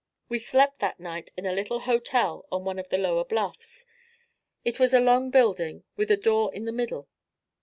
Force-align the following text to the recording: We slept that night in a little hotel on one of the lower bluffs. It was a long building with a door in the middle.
We 0.29 0.39
slept 0.39 0.79
that 0.79 0.99
night 0.99 1.31
in 1.37 1.45
a 1.45 1.51
little 1.53 1.81
hotel 1.81 2.47
on 2.51 2.65
one 2.65 2.79
of 2.79 2.89
the 2.89 2.97
lower 2.97 3.23
bluffs. 3.23 3.85
It 4.65 4.79
was 4.79 4.95
a 4.95 4.99
long 4.99 5.29
building 5.29 5.83
with 5.95 6.09
a 6.09 6.17
door 6.17 6.51
in 6.55 6.65
the 6.65 6.71
middle. 6.71 7.07